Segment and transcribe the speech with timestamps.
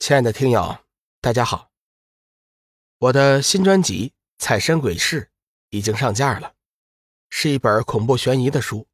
[0.00, 0.78] 亲爱的听友，
[1.20, 1.68] 大家好！
[2.96, 4.08] 我的新专辑
[4.38, 5.24] 《彩山鬼事》
[5.68, 6.54] 已经上架了，
[7.28, 8.88] 是一本恐怖悬疑的书，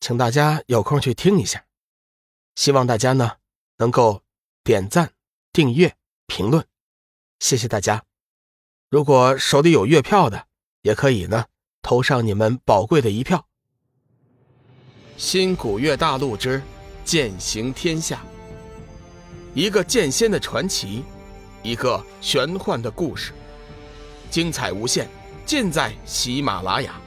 [0.00, 1.64] 请大家有空去听一下。
[2.56, 3.36] 希望大家呢
[3.76, 4.24] 能够
[4.64, 5.12] 点赞、
[5.52, 6.66] 订阅、评论，
[7.38, 8.02] 谢谢大家。
[8.90, 10.48] 如果手里有月票的，
[10.80, 11.46] 也可以呢
[11.82, 13.46] 投上你们宝贵的一票。
[15.16, 16.60] 新古月大陆之
[17.04, 18.20] 剑行天下。
[19.54, 21.04] 一个剑仙的传奇，
[21.62, 23.34] 一个玄幻的故事，
[24.30, 25.06] 精彩无限，
[25.44, 26.98] 尽在喜马拉雅。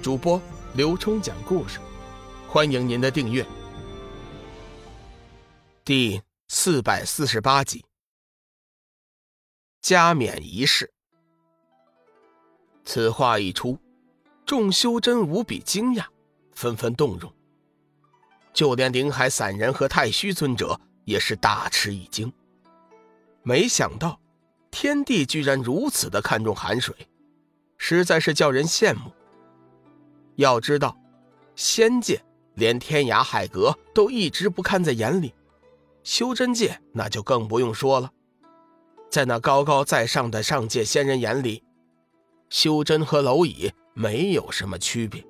[0.00, 0.40] 主播
[0.74, 1.80] 刘冲讲故事，
[2.48, 3.44] 欢迎您的订阅。
[5.84, 7.84] 第四百四十八集，
[9.80, 10.92] 加冕仪式。
[12.84, 13.76] 此话一出，
[14.46, 16.04] 众修真无比惊讶，
[16.52, 17.34] 纷纷动容，
[18.52, 20.80] 就连灵海散人和太虚尊者。
[21.04, 22.32] 也是大吃一惊，
[23.42, 24.20] 没想到
[24.70, 26.94] 天帝居然如此的看重寒水，
[27.76, 29.12] 实在是叫人羡慕。
[30.36, 30.96] 要知道，
[31.54, 32.22] 仙界
[32.54, 35.34] 连天涯海阁都一直不看在眼里，
[36.02, 38.10] 修真界那就更不用说了。
[39.10, 41.62] 在那高高在上的上界仙人眼里，
[42.48, 45.22] 修真和蝼蚁没有什么区别。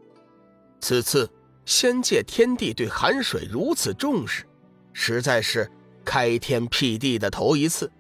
[0.81, 1.29] 此次
[1.64, 4.45] 仙界天帝对寒水如此重视。
[4.93, 5.71] 实在是
[6.05, 7.91] 开天辟地的头一次。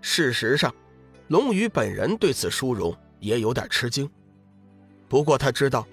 [0.00, 0.74] 事实上，
[1.28, 4.08] 龙宇本人对此殊荣也有点吃惊。
[5.08, 5.86] 不过他知道，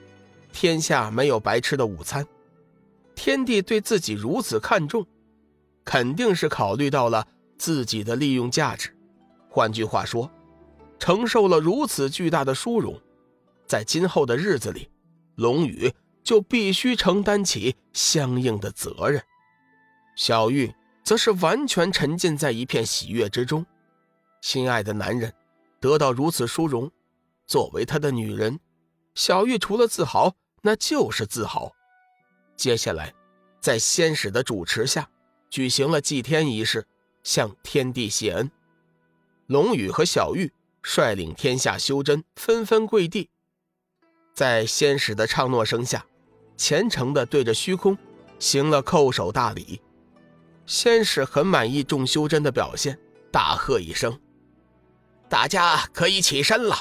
[0.52, 2.26] 天下没有白吃的午餐。
[3.16, 5.06] 天帝对自己如此看重，
[5.84, 8.96] 肯定是考虑到了自己的利用价值。
[9.50, 10.32] 换句话说，
[10.98, 13.00] 承受了如此巨大的殊荣，
[13.68, 14.90] 在今后的日子里，
[15.36, 19.22] 龙宇就必须承担起相应的责任。
[20.20, 23.66] 小玉则是完全沉浸在一片喜悦之中，
[24.42, 25.34] 心爱的男人
[25.80, 26.92] 得到如此殊荣，
[27.48, 28.60] 作为他的女人，
[29.16, 31.72] 小玉除了自豪，那就是自豪。
[32.58, 33.14] 接下来，
[33.62, 35.10] 在仙使的主持下，
[35.50, 36.86] 举行了祭天仪式，
[37.24, 38.52] 向天地谢恩。
[39.48, 40.52] 龙宇和小玉
[40.84, 43.30] 率领天下修真纷纷跪地，
[44.34, 46.06] 在仙使的唱诺声下，
[46.58, 47.98] 虔诚地对着虚空
[48.38, 49.82] 行了叩首大礼。
[50.70, 52.96] 先是很满意众修真的表现，
[53.32, 54.16] 大喝一声
[55.28, 56.78] ：“大家可以起身了。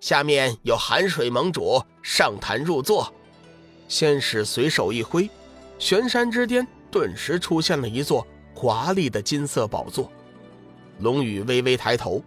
[0.00, 3.12] 下面有寒水盟主上坛入座。”
[3.88, 5.28] 先是随手一挥，
[5.78, 10.10] 玄山之巅顿时出现了一座华丽的金色宝座。
[11.00, 12.24] 龙宇微微抬头，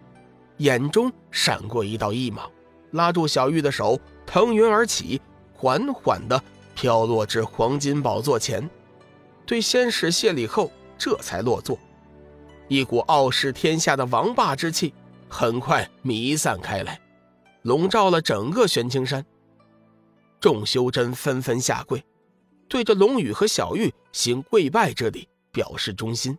[0.57, 2.47] 眼中闪过一道异芒，
[2.91, 5.19] 拉住小玉的手，腾云而起，
[5.55, 6.39] 缓缓地
[6.75, 8.69] 飘落至黄金宝座前。
[9.47, 11.79] 对仙使谢礼后，这才落座。
[12.67, 14.93] 一股傲视天下的王霸之气
[15.29, 16.99] 很快弥散开来，
[17.61, 19.25] 笼罩了整个玄青山。
[20.41, 22.03] 众修真纷纷下跪，
[22.67, 26.37] 对着龙宇和小玉行跪拜之礼，表示忠心。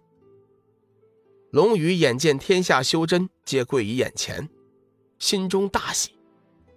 [1.50, 4.46] 龙宇眼见天下修真皆跪于眼前，
[5.19, 6.10] 心中大喜。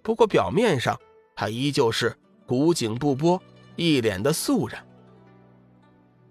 [0.00, 0.98] 不过表面上，
[1.36, 2.16] 他依旧是
[2.46, 3.40] 古井不波，
[3.76, 4.82] 一脸的肃然。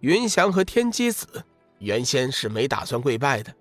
[0.01, 1.45] 云翔和天机子
[1.77, 3.53] 原先是没打算跪拜的，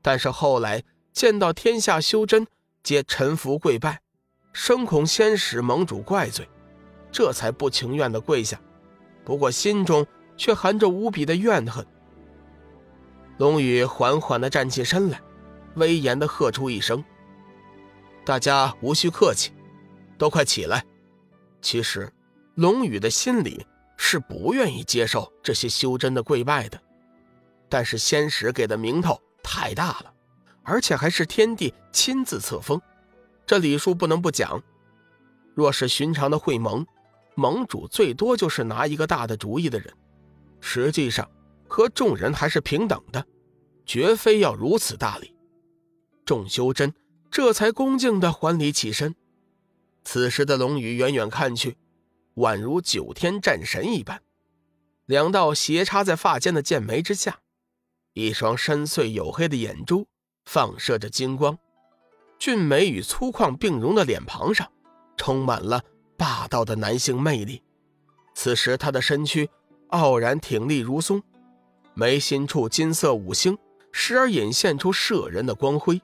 [0.00, 2.46] 但是后来见到天下修真
[2.82, 4.00] 皆臣服跪拜，
[4.52, 6.48] 生恐仙使盟主怪罪，
[7.12, 8.60] 这才不情愿的跪下。
[9.24, 10.04] 不过心中
[10.36, 11.86] 却含着无比的怨恨。
[13.38, 15.20] 龙宇缓缓的站起身来，
[15.76, 17.04] 威严的喝出一声
[18.26, 19.52] ：“大家无需客气，
[20.18, 20.84] 都快起来。”
[21.62, 22.12] 其实，
[22.56, 23.64] 龙宇的心里。
[24.04, 26.78] 是不愿意接受这些修真的跪拜的，
[27.68, 30.12] 但是仙使给的名头太大了，
[30.64, 32.82] 而且还是天帝亲自册封，
[33.46, 34.60] 这礼数不能不讲。
[35.54, 36.84] 若是寻常的会盟，
[37.36, 39.94] 盟主最多就是拿一个大的主意的人，
[40.60, 41.30] 实际上
[41.68, 43.24] 和众人还是平等的，
[43.86, 45.32] 绝非要如此大礼。
[46.26, 46.92] 众修真
[47.30, 49.14] 这才恭敬地还礼起身。
[50.02, 51.76] 此时的龙宇远远看去。
[52.36, 54.22] 宛如九天战神一般，
[55.04, 57.40] 两道斜插在发间的剑眉之下，
[58.14, 60.06] 一双深邃黝黑的眼珠
[60.46, 61.58] 放射着金光，
[62.38, 64.70] 俊美与粗犷并容的脸庞上，
[65.16, 65.82] 充满了
[66.16, 67.62] 霸道的男性魅力。
[68.34, 69.50] 此时他的身躯
[69.88, 71.22] 傲然挺立如松，
[71.92, 73.58] 眉心处金色五星
[73.92, 76.00] 时而隐现出摄人的光辉，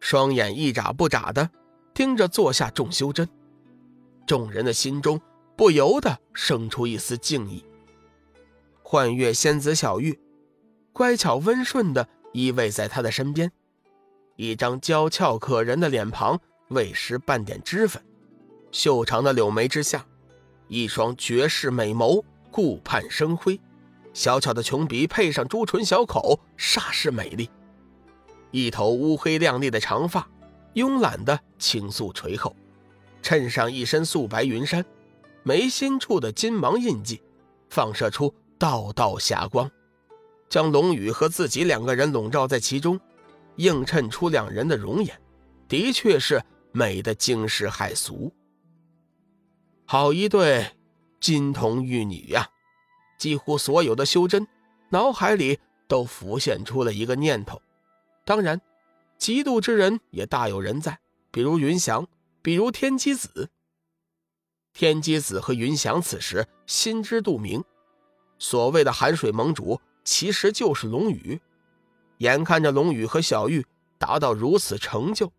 [0.00, 1.48] 双眼一眨不眨的
[1.94, 3.28] 盯着坐下众修真，
[4.26, 5.20] 众人的心中。
[5.56, 7.64] 不由得生出一丝敬意。
[8.82, 10.18] 幻月仙子小玉，
[10.92, 13.50] 乖巧温顺的依偎在他的身边，
[14.36, 18.02] 一张娇俏可人的脸庞未施半点脂粉，
[18.70, 20.04] 秀长的柳眉之下，
[20.68, 23.60] 一双绝世美眸顾盼生辉，
[24.12, 27.48] 小巧的琼鼻配上朱唇小口，煞是美丽。
[28.50, 30.28] 一头乌黑亮丽的长发，
[30.74, 32.54] 慵懒的倾诉垂后，
[33.22, 34.84] 衬上一身素白云衫，
[35.44, 37.22] 眉心处的金芒印记，
[37.68, 39.70] 放射出道道霞光，
[40.48, 42.98] 将龙宇和自己两个人笼罩在其中，
[43.56, 45.20] 映衬出两人的容颜，
[45.68, 46.42] 的确是
[46.72, 48.32] 美的惊世骇俗。
[49.84, 50.66] 好一对
[51.20, 52.48] 金童玉女呀！
[53.18, 54.46] 几乎所有的修真
[54.88, 57.60] 脑海里都浮现出了一个念头。
[58.24, 58.60] 当然，
[59.18, 60.98] 嫉妒之人也大有人在，
[61.30, 62.06] 比如云翔，
[62.40, 63.50] 比如天机子。
[64.74, 67.62] 天机子和云翔此时心知肚明，
[68.40, 71.40] 所谓的寒水盟主其实就是龙宇。
[72.18, 73.64] 眼看着龙宇和小玉
[73.98, 75.30] 达到如此成就，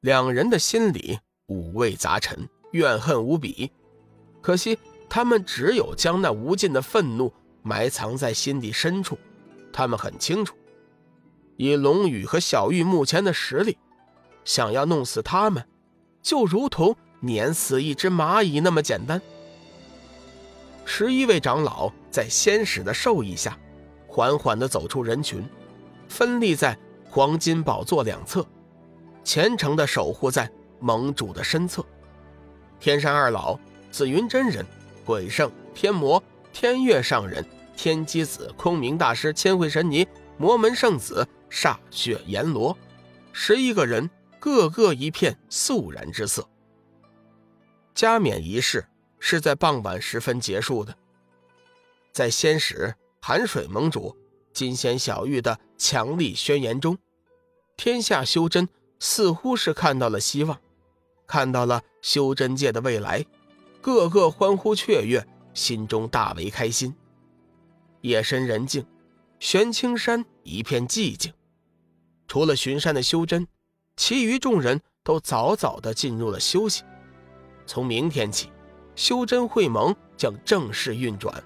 [0.00, 3.70] 两人的心里五味杂陈，怨恨无比。
[4.42, 4.76] 可惜
[5.08, 7.32] 他们只有将那无尽的愤怒
[7.62, 9.16] 埋藏在心底深处，
[9.72, 10.56] 他们很清楚。
[11.56, 13.78] 以龙宇和小玉目前的实力，
[14.44, 15.64] 想要弄死他们，
[16.20, 19.20] 就如同碾死一只蚂蚁那么简单。
[20.84, 23.58] 十一位长老在仙使的授意下，
[24.06, 25.44] 缓缓地走出人群，
[26.08, 26.78] 分立在
[27.08, 28.46] 黄金宝座两侧，
[29.24, 31.84] 虔诚地守护在盟主的身侧。
[32.78, 33.58] 天山二老、
[33.90, 34.64] 紫云真人、
[35.04, 36.22] 鬼圣、天魔、
[36.52, 37.44] 天月上人、
[37.76, 40.06] 天机子、空明大师、千惠神尼、
[40.38, 41.26] 魔门圣子。
[41.48, 42.76] 煞血阎罗，
[43.32, 44.10] 十一个人，
[44.40, 46.46] 个个一片肃然之色。
[47.96, 48.86] 加冕仪式
[49.18, 50.94] 是在傍晚时分结束的，
[52.12, 54.14] 在仙使寒水盟主
[54.52, 56.98] 金仙小玉的强力宣言中，
[57.74, 58.68] 天下修真
[59.00, 60.60] 似乎是看到了希望，
[61.26, 63.24] 看到了修真界的未来，
[63.80, 66.94] 个个欢呼雀跃，心中大为开心。
[68.02, 68.86] 夜深人静。
[69.38, 71.30] 玄青山一片寂静，
[72.26, 73.46] 除了巡山的修真，
[73.94, 76.84] 其余众人都早早的进入了休息。
[77.66, 78.50] 从明天起，
[78.94, 81.42] 修真会盟将正式运转。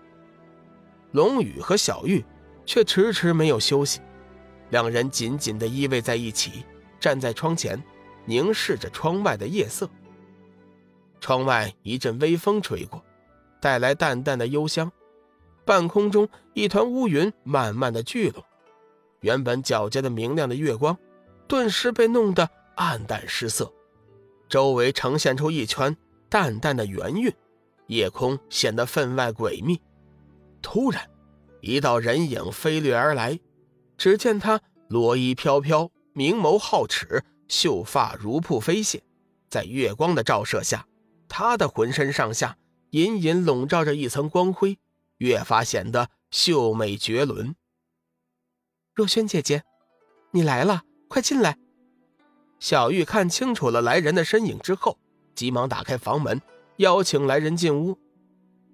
[1.12, 2.25] 龙宇和小玉
[2.64, 4.00] 却迟迟没有休息，
[4.70, 6.64] 两人紧紧的依偎在一起，
[7.00, 7.82] 站在窗前，
[8.26, 9.88] 凝视着窗外的夜色。
[11.20, 13.05] 窗外一阵微风吹过，
[13.61, 14.90] 带来淡淡的幽香。
[15.64, 18.43] 半空中，一团乌云慢慢的聚拢，
[19.20, 20.96] 原本皎洁的明亮的月光，
[21.46, 23.72] 顿时被弄得暗淡失色，
[24.49, 25.96] 周围呈现出一圈
[26.31, 27.31] 淡淡的圆晕，
[27.88, 29.81] 夜空显得分外诡秘。
[30.62, 31.11] 突然，
[31.61, 33.38] 一道人影飞掠而来，
[33.99, 39.00] 只见他罗衣飘飘，明眸皓齿，秀发如瀑飞泻，
[39.49, 40.87] 在月光的照射下，
[41.29, 42.56] 他的浑身上下
[42.91, 44.79] 隐隐笼罩着一层光辉。
[45.19, 47.55] 越发显得秀美绝伦。
[48.94, 49.65] 若萱姐姐，
[50.31, 51.59] 你来了，快进来。
[52.59, 54.99] 小玉看清楚了来人的身影之后，
[55.41, 56.39] 急忙打开房门，
[56.77, 57.97] 邀请来人进屋。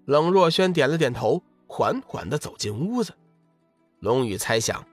[0.04, 3.14] 冷若萱点了点头，缓缓地走进屋子。
[4.00, 4.84] 龙宇猜想，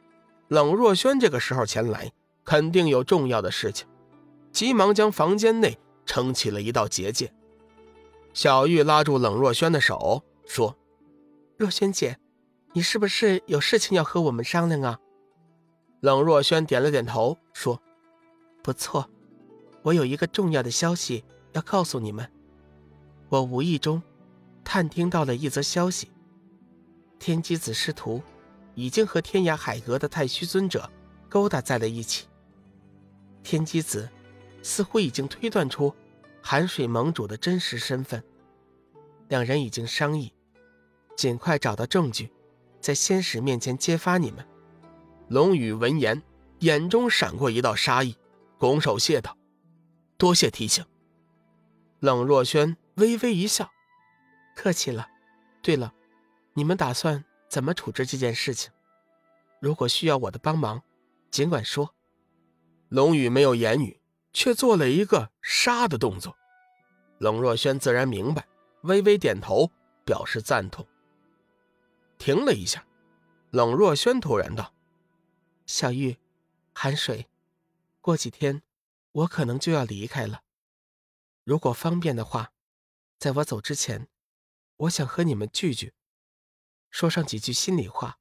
[0.49, 2.11] 冷若萱这个时候前来，
[2.43, 3.87] 肯定有重要的事情，
[4.51, 7.33] 急忙将房间内撑起了一道结界。
[8.35, 10.77] 小玉拉住冷若萱的手，说。
[11.57, 12.19] 若萱姐，
[12.73, 14.99] 你是不是有事情要和我们商量啊？
[16.01, 17.81] 冷若萱点了点头，说
[18.61, 19.09] ：“不错，
[19.81, 22.29] 我有一个重要的消息要告诉你们。
[23.29, 24.01] 我无意中
[24.63, 26.11] 探听到了一则消息：
[27.17, 28.21] 天机子师徒
[28.75, 30.89] 已经和天涯海阁的太虚尊者
[31.29, 32.27] 勾搭在了一起。
[33.41, 34.07] 天机子
[34.61, 35.93] 似乎已经推断出
[36.41, 38.23] 寒水盟主的真实身份，
[39.29, 40.31] 两人已经商议。”
[41.15, 42.31] 尽快找到证据，
[42.81, 44.43] 在仙使面前揭发你们。
[45.27, 46.21] 龙宇闻言，
[46.59, 48.17] 眼中闪过一道杀意，
[48.57, 49.37] 拱手谢道
[50.17, 50.83] ：“多谢提醒。”
[52.03, 53.71] 冷若萱微微一笑
[54.57, 55.07] ：“客气了。
[55.61, 55.93] 对了，
[56.51, 58.73] 你们打算怎么处置这件事情？
[59.61, 60.81] 如果需要我的帮忙，
[61.31, 61.95] 尽管说。”
[62.91, 64.01] 龙宇没有言语，
[64.33, 66.35] 却做了一个杀的动作。
[67.19, 68.45] 冷若萱自然明白，
[68.81, 69.71] 微微点头
[70.03, 70.85] 表示赞同。
[72.17, 72.85] 停了一下，
[73.49, 74.73] 冷若萱突然道
[75.65, 76.17] ：“小玉，
[76.73, 77.29] 寒水，
[78.01, 78.61] 过几天
[79.13, 80.41] 我可能就要离开了。
[81.43, 82.53] 如果方便的话，
[83.19, 84.07] 在我走之前，
[84.77, 85.93] 我想和你们聚聚，
[86.89, 88.19] 说上几句心里话。”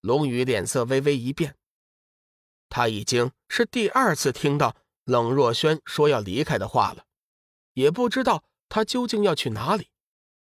[0.00, 1.56] 龙宇脸色微微一变。
[2.68, 7.06] 他已经是第二次听到冷若轩说要离开的话了，
[7.74, 9.90] 也不知道他究竟要去哪里。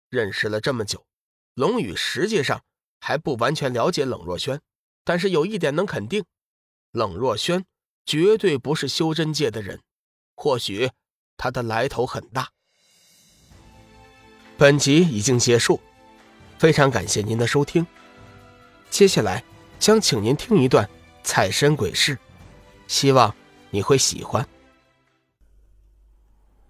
[0.08, 1.06] 认识了这么久，
[1.54, 2.64] 龙宇实际上
[2.98, 4.60] 还不完全了解冷若轩，
[5.04, 6.24] 但是有一点能肯定，
[6.90, 7.66] 冷若轩
[8.06, 9.82] 绝对不是修真界的人，
[10.34, 10.90] 或许
[11.36, 12.48] 他的来头很大。
[14.56, 15.80] 本集已经结束，
[16.58, 17.86] 非常感谢您的收听。
[18.88, 19.42] 接下来
[19.78, 20.88] 将请您听一段
[21.24, 22.16] 采参鬼事，
[22.86, 23.34] 希望
[23.70, 24.46] 你会喜欢。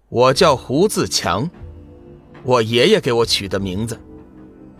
[0.09, 1.49] 我叫胡自强，
[2.43, 3.99] 我爷爷给我取的名字，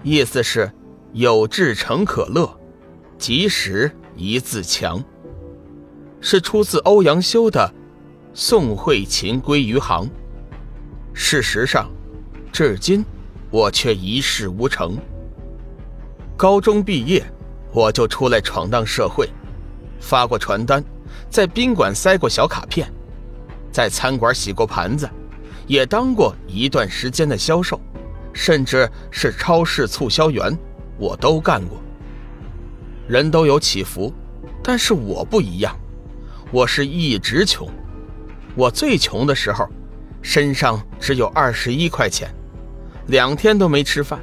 [0.02, 0.72] 意思是
[1.14, 2.60] 有志成可乐，
[3.18, 5.04] 及时一自强，
[6.22, 7.72] 是出自欧阳修的
[8.38, 10.06] 《宋慧琴归于行》。
[11.14, 11.90] 事实上。
[12.52, 13.04] 至今，
[13.50, 14.98] 我却一事无成。
[16.36, 17.26] 高中毕业，
[17.72, 19.30] 我就出来闯荡社会，
[20.02, 20.84] 发过传单，
[21.30, 22.92] 在宾馆塞过小卡片，
[23.72, 25.10] 在餐馆洗过盘子，
[25.66, 27.80] 也当过一段时间的销售，
[28.34, 30.58] 甚至是超市促销员，
[30.98, 31.78] 我都干过。
[33.08, 34.14] 人都有起伏，
[34.62, 35.74] 但是我不一样，
[36.52, 37.70] 我是一直穷。
[38.56, 39.68] 我最穷的时候，
[40.22, 42.34] 身上只有二十一块钱。
[43.08, 44.20] 两天都没吃饭，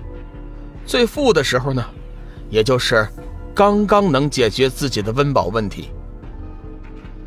[0.85, 1.85] 最富的时候呢，
[2.51, 3.07] 也就是
[3.55, 5.91] 刚刚能解决自己的温饱问题。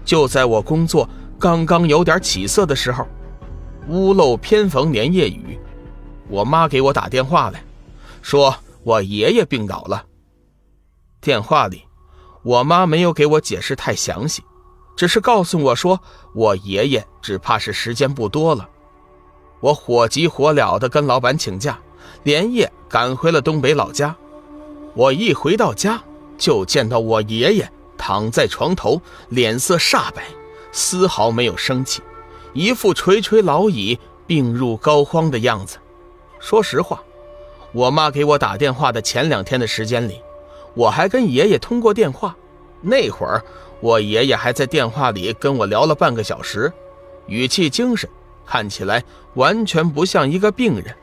[0.03, 1.09] 就在我工作
[1.39, 3.07] 刚刚有点起色的时候，
[3.87, 5.57] 屋漏偏逢连夜雨，
[6.27, 7.63] 我妈给我打电话来，
[8.21, 10.05] 说我爷爷病倒了。
[11.21, 11.83] 电话里，
[12.43, 14.43] 我妈没有给我解释太详细，
[14.95, 15.99] 只是告诉我说
[16.33, 18.69] 我爷爷只怕是时间不多了。
[19.59, 21.79] 我火急火燎地跟老板请假，
[22.23, 24.15] 连夜赶回了东北老家。
[24.93, 26.01] 我一回到家，
[26.37, 30.23] 就见到我爷爷躺在床头，脸色煞白，
[30.71, 32.01] 丝毫没有生气，
[32.53, 35.77] 一副垂垂老矣、病入膏肓的样子。
[36.39, 37.01] 说实话，
[37.73, 40.21] 我妈给我打电话的前两天的时间里，
[40.75, 42.35] 我还跟爷爷通过电话。
[42.81, 43.43] 那会儿，
[43.81, 46.71] 我爷爷还在电话里跟我聊了半个小时，
[47.27, 48.09] 语气精神。
[48.47, 49.03] 看起来
[49.33, 50.95] 完全不像一个病人，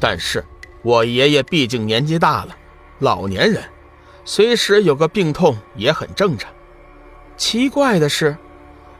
[0.00, 0.42] 但是
[0.80, 2.56] 我爷爷毕竟年纪大了，
[3.00, 3.62] 老年人
[4.24, 6.50] 随时有个病痛也很正常。
[7.36, 8.34] 奇怪的是，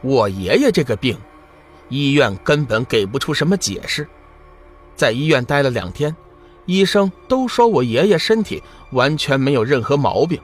[0.01, 1.17] 我爷爷这个病，
[1.89, 4.07] 医院根本给不出什么解释。
[4.95, 6.15] 在医院待了两天，
[6.67, 10.39] 医生都说我爷爷身体完全没有任何毛病，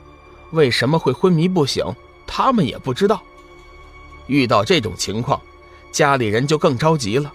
[0.49, 1.85] 为什么会昏迷不醒，
[2.31, 3.21] 他们也不知道。
[4.27, 5.41] 遇到这种情况。
[5.91, 7.33] 家里人就更着急了，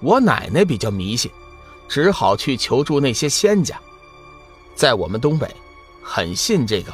[0.00, 1.30] 我奶奶比较迷信，
[1.88, 3.80] 只好去求助那些仙家。
[4.74, 5.48] 在我们东北，
[6.02, 6.92] 很信这个，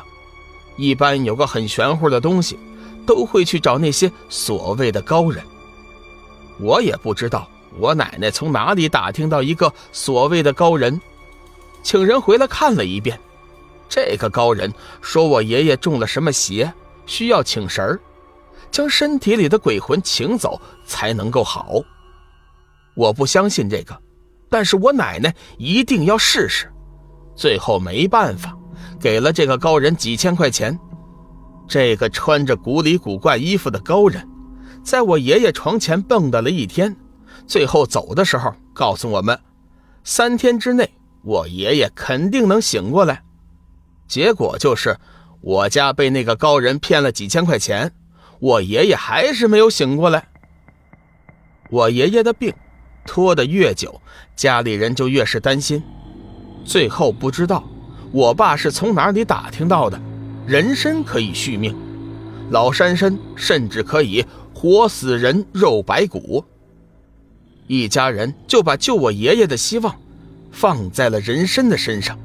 [0.77, 2.57] 一般有个很玄乎的东西，
[3.05, 5.45] 都会去找那些所谓的高人。
[6.61, 11.01] 我也不知道我奶奶从哪里打听到一个所谓的高人，
[11.83, 13.19] 请人回来看了一遍。
[13.89, 16.73] 这个高人说我爷爷中了什么邪，
[17.07, 18.01] 需要请神儿。
[18.71, 21.75] 将身体里的鬼魂请走才能够好。
[22.97, 23.97] 我不相信这个，
[24.49, 26.69] 但是我奶奶一定要试试。
[27.37, 28.57] 最后没办法，
[29.01, 30.77] 给了这个高人几千块钱。
[31.69, 34.29] 这个穿着古里古怪衣服的高人，
[34.83, 36.97] 在我爷爷床前蹦跶了一天，
[37.47, 39.39] 最后走的时候告诉我们，
[40.03, 40.93] 三天之内
[41.23, 43.23] 我爷爷肯定能醒过来。
[44.09, 44.99] 结果就是
[45.45, 47.93] 我家被那个高人骗了几千块钱。
[48.41, 50.29] 我爷爷还是没有醒过来。
[51.71, 52.53] 我爷爷的病
[53.05, 54.01] 拖得越久，
[54.35, 55.83] 家里人就越是担心。
[56.65, 57.63] 最后不知道
[58.11, 60.01] 我爸是从哪里打听到的，
[60.47, 61.77] 人参可以续命，
[62.49, 64.25] 老山参甚至可以
[64.55, 66.43] 活死人肉白骨。
[67.67, 69.95] 一家人就把救我爷爷的希望
[70.51, 72.19] 放在了人参的身上。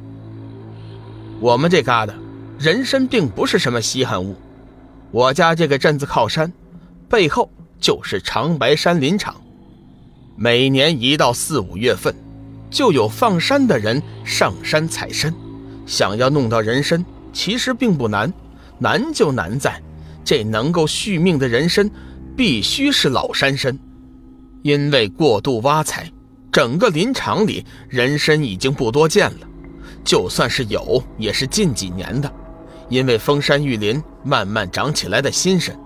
[1.42, 2.14] 我们这旮瘩，
[2.60, 4.36] 人参并不是什么稀罕物。
[5.12, 6.52] 我家这个镇子靠山，
[7.08, 7.50] 背后
[7.80, 9.34] 就是长白山林场。
[10.36, 12.14] 每年一到四五月份，
[12.70, 15.34] 就有放山的人上山采参。
[15.86, 18.32] 想要弄到人参，其实并不难，
[18.78, 19.82] 难就难在
[20.26, 21.90] 这能够续命的人参
[22.36, 23.80] 必须是老山参。
[24.64, 26.12] 因为过度挖采，
[26.52, 29.48] 整个林场里人参已经不多见了，
[30.04, 32.30] 就算是有，也是近几年的。
[32.90, 35.80] 因为封山育林慢慢长起来的新参，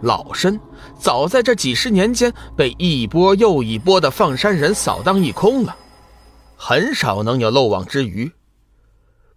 [0.00, 0.58] 老参
[0.98, 5.76] 早在这几十年间被一波又一波的放山人扫荡一空了，
[6.56, 8.32] 很少能有漏网之鱼。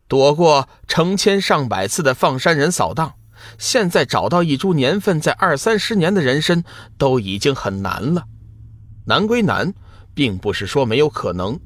[0.08, 3.14] 躲过成千上百次的放山人扫荡，
[3.58, 6.64] 现在找到一株年份在二三十年的人参
[6.98, 8.24] 都已经很难了。
[9.08, 9.74] 难归难，
[10.14, 11.60] 并不是说没有可能，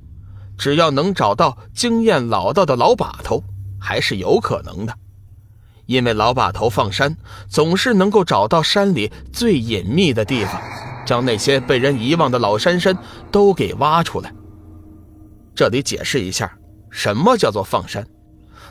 [0.58, 3.44] 只要能找到经验老道的老把头，
[3.80, 4.98] 还是有可能的。
[5.90, 7.18] 因为老把头放山，
[7.48, 10.62] 总是能够找到山里最隐秘的地方，
[11.04, 12.96] 将那些被人遗忘的老山参
[13.32, 14.32] 都给挖出来。
[15.56, 16.56] 这里解释一下，
[16.92, 18.06] 什么叫做放山？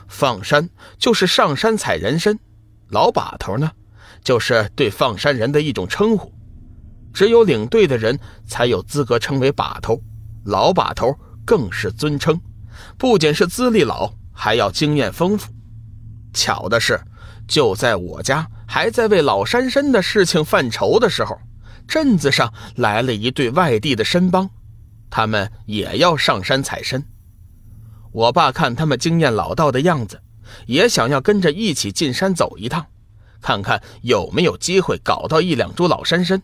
[0.06, 2.38] 放山就是上山采人参，
[2.90, 3.68] 老把头呢，
[4.22, 6.32] 就是对放山人的一种称呼。
[7.12, 10.00] 只有领队的人才有资格称为把头，
[10.44, 11.12] 老把头
[11.44, 12.40] 更是尊称，
[12.96, 15.52] 不仅是资历老，还要经验丰富。
[16.32, 17.00] 巧的是，
[17.46, 21.38] 就在我家还在为老山参的事情犯愁的时候，
[21.86, 24.50] 镇子上来了一对外地的参帮，
[25.10, 27.02] 他们也要上山采参。
[28.12, 30.20] 我爸看他们经验老道的样子，
[30.66, 32.86] 也想要跟着一起进山走一趟，
[33.40, 36.42] 看看有没有机会搞到一两株老山参。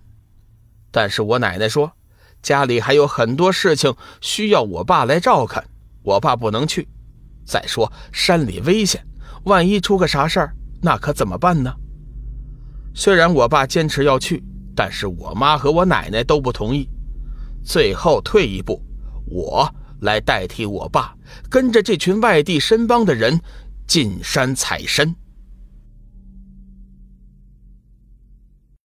[0.91, 1.93] 但是我奶奶说，
[2.43, 5.64] 家里还有很多事情需要我爸来照看，
[6.03, 6.88] 我爸不能去。
[7.45, 9.05] 再说山里危险。
[9.44, 11.72] 万一出个啥事儿，那可怎么办呢？
[12.94, 14.42] 虽然我爸坚持要去，
[14.74, 16.88] 但是我妈和我奶奶都不同意。
[17.64, 18.80] 最后退一步，
[19.26, 19.68] 我
[20.00, 21.14] 来代替我爸，
[21.50, 23.40] 跟着这群外地申帮的人
[23.86, 25.14] 进山采参。